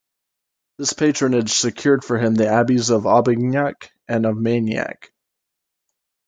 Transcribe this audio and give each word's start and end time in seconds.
This 0.79 0.93
patronage 0.93 1.51
secured 1.53 2.03
for 2.03 2.17
him 2.17 2.33
the 2.33 2.47
abbeys 2.47 2.89
of 2.89 3.03
Aubignac 3.05 3.91
and 4.07 4.25
of 4.25 4.33
Mainac. 4.35 5.11